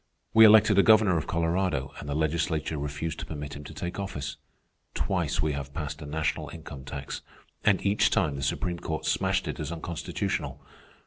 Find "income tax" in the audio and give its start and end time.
6.49-7.21